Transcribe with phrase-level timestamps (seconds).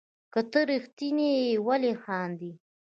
[0.33, 2.51] که ته ريښتيني يي ولي خاندي